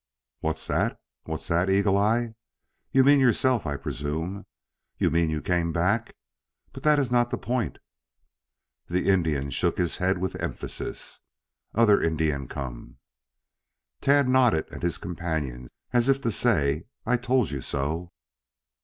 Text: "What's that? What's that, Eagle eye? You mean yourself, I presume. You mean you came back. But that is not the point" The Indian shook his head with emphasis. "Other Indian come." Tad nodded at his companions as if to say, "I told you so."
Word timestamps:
"What's 0.39 0.65
that? 0.65 0.99
What's 1.25 1.47
that, 1.49 1.69
Eagle 1.69 1.95
eye? 1.95 2.33
You 2.91 3.03
mean 3.03 3.19
yourself, 3.19 3.67
I 3.67 3.77
presume. 3.77 4.47
You 4.97 5.11
mean 5.11 5.29
you 5.29 5.43
came 5.43 5.71
back. 5.71 6.15
But 6.73 6.81
that 6.81 6.97
is 6.97 7.11
not 7.11 7.29
the 7.29 7.37
point" 7.37 7.77
The 8.89 9.07
Indian 9.07 9.51
shook 9.51 9.77
his 9.77 9.97
head 9.97 10.17
with 10.17 10.35
emphasis. 10.41 11.21
"Other 11.75 12.01
Indian 12.01 12.47
come." 12.47 12.97
Tad 14.01 14.27
nodded 14.27 14.67
at 14.73 14.81
his 14.81 14.97
companions 14.97 15.69
as 15.93 16.09
if 16.09 16.19
to 16.21 16.31
say, 16.31 16.85
"I 17.05 17.15
told 17.15 17.51
you 17.51 17.61
so." 17.61 18.11